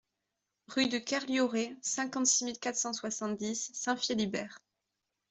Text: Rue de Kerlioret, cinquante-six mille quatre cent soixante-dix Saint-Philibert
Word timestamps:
Rue 0.67 0.87
de 0.87 0.97
Kerlioret, 0.97 1.77
cinquante-six 1.83 2.43
mille 2.45 2.59
quatre 2.59 2.75
cent 2.75 2.91
soixante-dix 2.91 3.69
Saint-Philibert 3.75 4.57